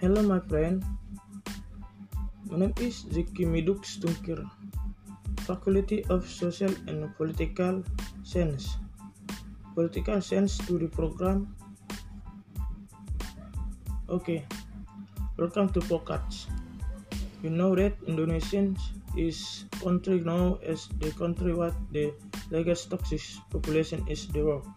Hello, 0.00 0.22
my 0.22 0.38
friend. 0.38 0.84
My 2.46 2.56
name 2.56 2.72
is 2.78 3.02
Ziki 3.10 3.42
Miduk 3.42 3.82
Stungkir, 3.82 4.38
Faculty 5.42 6.04
of 6.06 6.22
Social 6.22 6.70
and 6.86 7.10
Political 7.16 7.82
Science. 8.22 8.78
Political 9.74 10.22
Science 10.22 10.54
to 10.70 10.78
the 10.78 10.86
program. 10.86 11.50
Okay, 14.08 14.46
welcome 15.36 15.66
to 15.74 15.82
Pokats. 15.90 16.46
You 17.42 17.50
know 17.50 17.74
that 17.74 17.98
Indonesia 18.06 18.70
is 19.18 19.66
country 19.82 20.22
now 20.22 20.62
as 20.62 20.86
the 21.02 21.10
country 21.18 21.58
what 21.58 21.74
the 21.90 22.14
largest 22.54 22.94
toxic 22.94 23.26
population 23.50 24.06
is 24.06 24.30
the 24.30 24.46
world. 24.46 24.70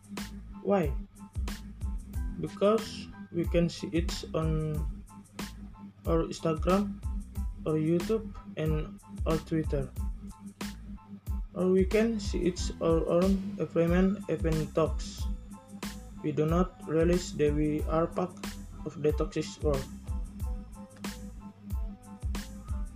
Why? 0.65 0.89
Because 2.41 3.05
we 3.29 3.45
can 3.45 3.69
see 3.69 3.93
it 3.93 4.09
on 4.33 4.81
our 6.07 6.23
Instagram, 6.23 6.97
or 7.65 7.73
YouTube, 7.73 8.29
and 8.57 8.99
our 9.25 9.37
Twitter. 9.45 9.89
Or 11.53 11.67
we 11.67 11.83
can 11.83 12.19
see 12.19 12.47
it 12.47 12.59
our 12.81 13.03
own 13.09 13.37
agreement 13.59 14.23
event 14.29 14.73
talks. 14.73 15.23
We 16.23 16.31
do 16.31 16.45
not 16.45 16.79
realize 16.87 17.33
that 17.35 17.53
we 17.53 17.83
are 17.89 18.07
part 18.07 18.31
of 18.85 19.01
the 19.01 19.11
toxic 19.11 19.45
world. 19.61 19.83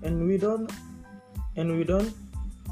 And 0.04 0.28
we 0.28 0.38
don't 0.38 0.72
and 1.58 1.76
we 1.78 1.84
don't 1.84 2.14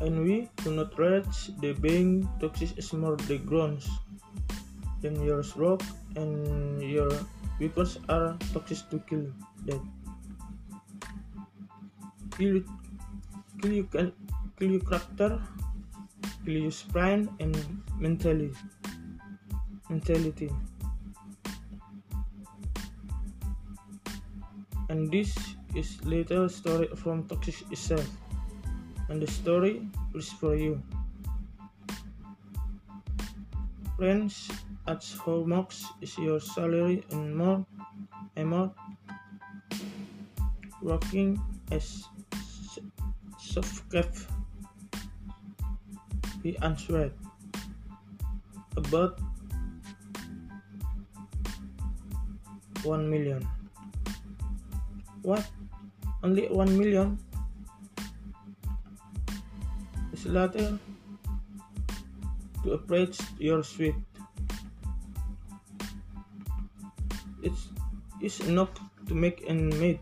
and 0.02 0.24
we 0.24 0.50
do 0.64 0.72
not 0.72 0.98
realize 0.98 1.52
the 1.60 1.74
being 1.74 2.30
toxic 2.40 2.78
is 2.78 2.94
more 2.94 3.16
the 3.28 3.38
grounds 3.40 3.90
than 5.02 5.20
your 5.24 5.44
rock 5.56 5.82
and 6.16 6.82
your 6.82 7.12
weapons 7.60 7.98
are 8.10 8.38
toxic 8.54 8.88
to 8.90 9.00
kill 9.10 9.28
them. 9.66 10.03
Your 16.46 16.72
spine 16.72 17.30
and 17.40 17.56
mentality. 18.00 18.58
Mentality. 19.90 20.50
And 24.90 25.12
this 25.12 25.36
is 25.76 26.04
little 26.06 26.50
story 26.50 26.88
from 26.96 27.28
toxic 27.28 27.72
itself. 27.72 28.08
And 29.10 29.22
the 29.22 29.28
story 29.28 29.88
is 30.16 30.30
for 30.30 30.56
you. 30.56 30.82
Friends, 33.98 34.50
at 34.88 35.06
how 35.26 35.44
much 35.46 35.84
is 36.02 36.18
your 36.18 36.40
salary 36.40 37.04
and 37.12 37.36
more 37.36 37.66
amount 38.36 38.74
working 40.82 41.40
as 41.72 42.04
soft 43.54 43.86
He 46.42 46.58
answered 46.58 47.14
about 48.76 49.20
one 52.84 53.10
million. 53.10 53.48
What? 55.22 55.46
Only 56.24 56.48
one 56.48 56.78
million? 56.78 57.20
Is 60.14 60.26
later 60.26 60.58
eh? 60.58 60.78
to 62.64 62.74
approach 62.74 63.20
your 63.38 63.64
suite. 63.64 63.96
It's, 67.44 67.70
it's 68.20 68.40
enough 68.42 68.70
to 69.08 69.14
make 69.14 69.48
an 69.48 69.70
meet. 69.80 70.00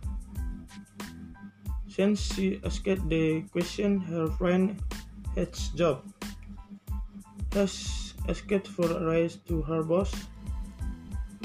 Since 2.02 2.34
she 2.34 2.58
asked 2.66 2.98
the 3.14 3.46
question, 3.54 4.02
her 4.10 4.26
friend 4.26 4.74
had 5.38 5.54
job. 5.78 6.02
Has 7.54 8.18
asked 8.26 8.66
for 8.74 8.90
a 8.90 9.06
raise 9.06 9.38
to 9.46 9.62
her 9.62 9.86
boss, 9.86 10.10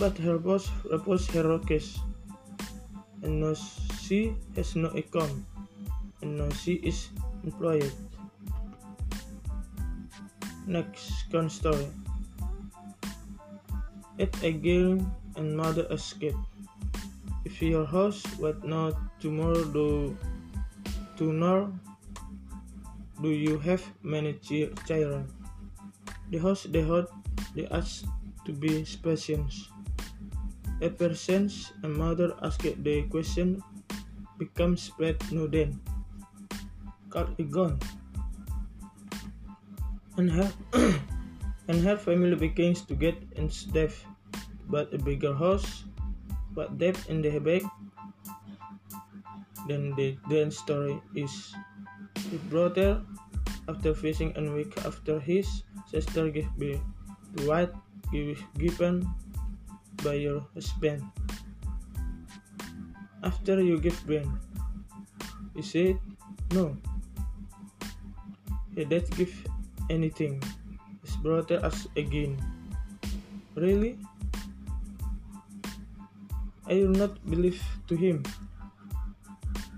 but 0.00 0.16
her 0.16 0.40
boss 0.40 0.72
refused 0.88 1.28
her 1.36 1.44
request. 1.44 2.00
And 3.20 3.44
now 3.44 3.52
she 4.00 4.32
has 4.56 4.72
no 4.72 4.88
income, 4.96 5.44
and 6.24 6.40
now 6.40 6.48
she 6.56 6.80
is 6.80 7.12
employed. 7.44 7.92
Next 10.64 11.28
story. 11.52 11.84
At 14.16 14.32
a 14.40 14.56
game 14.56 15.04
and 15.36 15.52
mother 15.52 15.84
escape. 15.92 16.40
If 17.44 17.60
your 17.60 17.84
house 17.84 18.24
would 18.40 18.64
not 18.64 18.96
tomorrow 19.20 19.68
do 19.68 20.16
to 21.16 21.32
know 21.32 21.72
do 23.22 23.30
you 23.30 23.58
have 23.58 23.80
many 24.02 24.34
children? 24.44 25.24
The 26.30 26.38
host 26.38 26.72
the 26.72 26.82
host 26.82 27.08
they 27.54 27.66
ask 27.72 28.04
to 28.44 28.52
be 28.52 28.84
patience. 29.02 29.72
A 30.84 30.90
person 30.90 31.48
a 31.82 31.88
mother 31.88 32.36
asked 32.42 32.68
the 32.84 33.08
question 33.08 33.62
becomes 34.36 34.82
spread 34.92 35.16
no 35.32 35.46
then. 35.46 35.80
Cut 37.08 37.32
is 37.38 37.48
gone. 37.48 37.80
And 40.20 40.30
her 40.30 40.52
and 41.68 41.80
her 41.80 41.96
family 41.96 42.36
begins 42.36 42.84
to 42.84 42.94
get 42.94 43.16
in 43.36 43.48
debt 43.72 43.96
but 44.68 44.92
a 44.92 44.98
bigger 44.98 45.32
house, 45.32 45.84
but 46.52 46.76
debt 46.76 46.98
in 47.08 47.22
the 47.22 47.38
back. 47.40 47.62
Then 49.68 49.94
the 49.98 50.16
then 50.30 50.50
story 50.50 51.00
is 51.14 51.54
the 52.30 52.38
brother, 52.50 53.02
after 53.68 53.94
facing 53.94 54.30
a 54.38 54.42
week 54.46 54.78
after 54.86 55.18
his 55.18 55.66
sister 55.90 56.30
gave 56.30 56.50
birth 56.54 56.82
to 57.36 57.38
what 57.46 57.74
given 58.58 59.02
by 60.02 60.14
your 60.14 60.46
husband. 60.54 61.02
After 63.26 63.58
you 63.58 63.82
give 63.82 63.98
birth, 64.06 64.30
he 65.54 65.62
said, 65.62 65.98
No. 66.54 66.76
He 68.76 68.84
did 68.84 69.10
give 69.16 69.34
anything. 69.90 70.38
His 71.02 71.16
brother 71.18 71.58
asked 71.64 71.90
again, 71.96 72.38
Really? 73.56 73.98
I 76.68 76.82
will 76.86 76.94
not 76.94 77.18
believe 77.26 77.62
to 77.88 77.96
him. 77.96 78.22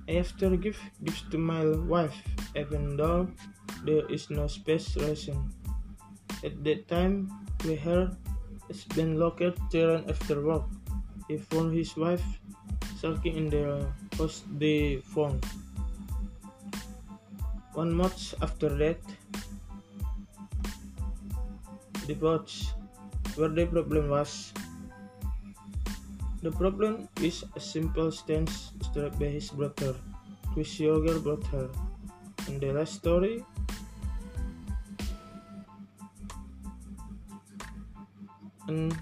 I 0.08 0.12
have 0.16 0.32
to 0.40 0.56
give 0.56 0.80
gifts 1.04 1.28
to 1.30 1.36
my 1.36 1.68
wife, 1.84 2.16
even 2.56 2.96
though 2.96 3.28
there 3.84 4.08
is 4.08 4.30
no 4.32 4.48
space 4.48 4.96
ration. 4.96 5.52
At 6.40 6.64
that 6.64 6.88
time, 6.88 7.28
we 7.68 7.76
heard 7.76 8.16
it's 8.72 8.88
been 8.88 9.20
locked 9.20 9.60
children 9.68 10.08
after 10.08 10.40
work. 10.40 10.64
He 11.28 11.36
found 11.36 11.76
his 11.76 11.92
wife 11.92 12.24
sulking 12.96 13.36
in 13.36 13.46
the 13.52 13.84
house 14.16 14.48
they 14.56 15.04
found. 15.12 15.44
One 17.76 17.92
month 17.92 18.32
after 18.40 18.72
that, 18.80 19.04
the 22.08 22.14
watch 22.16 22.72
where 23.36 23.52
the 23.52 23.66
problem 23.66 24.08
was 24.08 24.56
the 26.42 26.50
problem 26.52 27.08
is 27.20 27.44
a 27.56 27.60
simple 27.60 28.12
stance 28.12 28.72
struck 28.82 29.18
by 29.18 29.26
his 29.26 29.50
brother, 29.50 29.94
his 30.54 30.78
younger 30.78 31.18
brother. 31.18 31.68
In 32.46 32.60
the 32.60 32.72
last 32.72 32.94
story, 32.94 33.44
in 38.68 38.92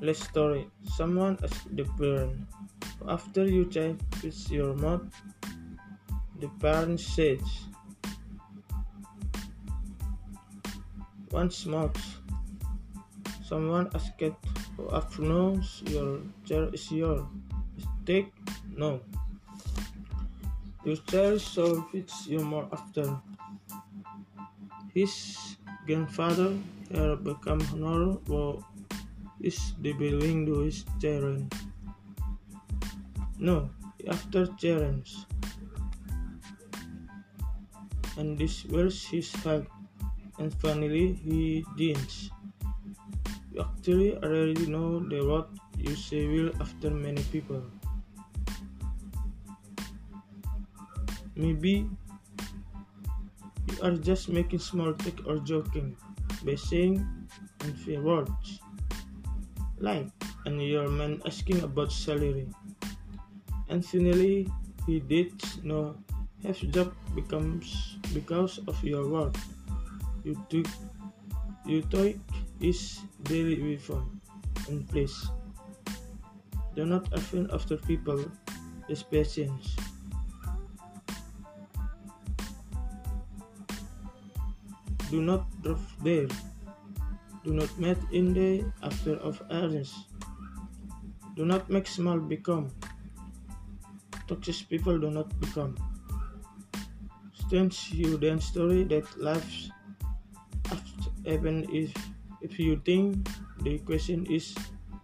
last 0.00 0.22
story, 0.24 0.68
someone 0.96 1.38
asked 1.42 1.74
the 1.76 1.84
parent, 1.98 2.46
after 3.08 3.44
you 3.46 3.66
check 3.66 3.96
with 4.22 4.50
your 4.50 4.74
mouth, 4.74 5.02
the 6.40 6.48
parent 6.60 7.00
says, 7.00 7.42
once 11.30 11.66
mouth. 11.66 11.98
Someone 13.42 13.88
asked 13.94 14.18
afternoons 14.92 15.82
your 15.86 16.20
chair 16.44 16.68
is 16.72 16.90
your 16.92 17.26
Take 18.08 18.32
no. 18.74 19.04
Your 20.82 20.96
chair 21.12 21.38
so 21.38 21.82
fits 21.92 22.26
you 22.26 22.40
more 22.40 22.66
after. 22.72 23.20
His 24.94 25.12
grandfather 25.84 26.56
had 26.88 27.22
become 27.22 27.60
honorable 27.68 28.64
is 29.40 29.74
the 29.82 29.92
building 29.92 30.46
to 30.46 30.60
his 30.60 30.86
children. 30.98 31.50
No, 33.36 33.68
after 34.08 34.46
children. 34.56 35.04
And 38.16 38.38
this 38.38 38.64
was 38.64 39.04
his 39.04 39.30
help, 39.44 39.68
and 40.38 40.48
finally 40.64 41.12
he 41.12 41.62
didn't 41.76 42.30
actually 43.60 44.16
already 44.16 44.66
know 44.66 45.00
the 45.00 45.22
road 45.22 45.46
you 45.78 45.94
say 45.94 46.26
will 46.26 46.50
after 46.60 46.90
many 46.90 47.22
people. 47.32 47.62
Maybe 51.36 51.88
you 53.68 53.76
are 53.82 53.94
just 53.94 54.28
making 54.28 54.58
small 54.58 54.92
talk 54.94 55.26
or 55.26 55.38
joking 55.38 55.96
by 56.44 56.54
saying 56.54 57.06
unfair 57.62 58.00
words 58.02 58.60
like 59.78 60.10
and 60.46 60.62
your 60.62 60.88
man 60.88 61.20
asking 61.26 61.62
about 61.62 61.92
salary. 61.92 62.48
And 63.68 63.84
finally 63.84 64.48
he 64.86 65.00
did 65.00 65.32
know 65.62 65.94
his 66.42 66.60
job 66.74 66.94
becomes 67.14 67.98
because 68.14 68.58
of 68.66 68.82
your 68.82 69.08
work. 69.08 69.36
You 70.24 70.34
took 70.48 70.66
you 71.66 71.82
took 71.82 72.16
his 72.60 73.00
daily 73.22 73.56
weapon 73.62 74.20
in 74.68 74.84
place. 74.84 75.28
do 76.78 76.86
not 76.86 77.10
offend 77.12 77.50
after 77.50 77.76
people 77.76 78.22
is 78.88 79.02
patience. 79.02 79.74
Do 85.10 85.22
not 85.22 85.42
drop 85.62 85.80
there. 86.04 86.28
Do 87.42 87.50
not 87.54 87.72
meet 87.82 87.98
in 88.12 88.30
the 88.30 88.62
after 88.82 89.16
of 89.16 89.42
others. 89.50 89.90
Do 91.34 91.46
not 91.46 91.70
make 91.70 91.86
small 91.86 92.18
become. 92.18 92.70
Toxic 94.28 94.68
people 94.68 94.98
do 95.00 95.10
not 95.10 95.26
become. 95.40 95.74
Stands 97.32 97.90
you 97.90 98.18
then 98.18 98.38
story 98.38 98.84
that 98.84 99.08
after 100.70 101.10
even 101.24 101.66
if 101.72 101.90
if 102.40 102.58
you 102.58 102.80
think 102.84 103.28
the 103.62 103.78
question 103.80 104.26
is 104.26 104.54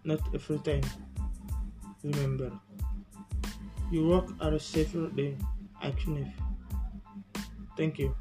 not 0.04 0.20
every 0.34 0.58
time. 0.58 0.84
Remember, 2.02 2.52
your 3.90 4.08
work 4.08 4.28
are 4.40 4.58
safer 4.58 5.10
than 5.14 5.38
action. 5.82 6.32
Thank 7.76 7.98
you. 7.98 8.14